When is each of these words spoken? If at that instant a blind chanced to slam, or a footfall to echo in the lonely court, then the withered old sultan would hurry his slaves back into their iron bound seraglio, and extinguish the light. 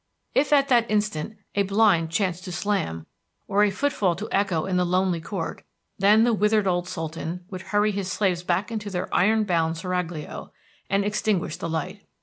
If 0.33 0.51
at 0.51 0.67
that 0.69 0.89
instant 0.89 1.37
a 1.53 1.61
blind 1.61 2.09
chanced 2.09 2.43
to 2.45 2.51
slam, 2.51 3.05
or 3.47 3.63
a 3.63 3.69
footfall 3.69 4.15
to 4.15 4.27
echo 4.31 4.65
in 4.65 4.77
the 4.77 4.83
lonely 4.83 5.21
court, 5.21 5.63
then 5.99 6.23
the 6.23 6.33
withered 6.33 6.65
old 6.65 6.87
sultan 6.87 7.41
would 7.51 7.61
hurry 7.69 7.91
his 7.91 8.11
slaves 8.11 8.41
back 8.41 8.71
into 8.71 8.89
their 8.89 9.13
iron 9.13 9.43
bound 9.43 9.77
seraglio, 9.77 10.51
and 10.89 11.05
extinguish 11.05 11.57
the 11.57 11.69
light. 11.69 12.03